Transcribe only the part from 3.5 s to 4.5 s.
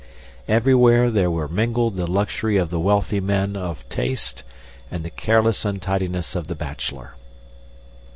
of taste